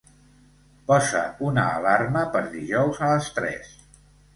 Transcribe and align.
Posa 0.87 1.21
una 1.49 1.67
alarma 1.75 2.27
per 2.39 2.45
dijous 2.59 3.07
a 3.11 3.15
les 3.17 3.33
tres. 3.41 3.75